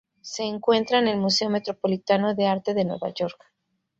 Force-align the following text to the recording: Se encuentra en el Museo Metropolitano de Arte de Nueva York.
Se 0.23 0.41
encuentra 0.43 0.97
en 0.97 1.07
el 1.07 1.17
Museo 1.19 1.51
Metropolitano 1.51 2.33
de 2.33 2.47
Arte 2.47 2.73
de 2.73 2.85
Nueva 2.85 3.13
York. 3.13 3.39